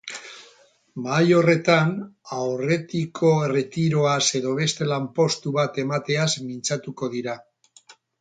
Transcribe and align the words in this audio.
Mahai 1.07 1.27
horretan, 1.39 1.91
aurretiko 2.37 3.29
erretiroaz 3.47 4.23
edo 4.39 4.55
beste 4.61 4.87
lanpostu 4.93 5.53
bat 5.59 5.79
emateaz 5.85 6.27
mintzatuko 6.47 7.11
dira. 7.17 7.37